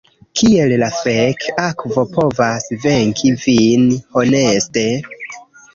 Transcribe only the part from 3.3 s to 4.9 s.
vin, honeste?